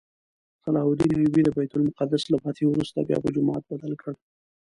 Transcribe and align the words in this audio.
صلاح 0.63 0.85
الدین 0.89 1.11
ایوبي 1.15 1.41
د 1.45 1.49
بیت 1.57 1.71
المقدس 1.77 2.23
له 2.31 2.37
فتحې 2.43 2.65
وروسته 2.69 2.97
بیا 3.07 3.17
په 3.23 3.29
جومات 3.35 3.63
بدل 3.71 3.93
کړ. 4.01 4.13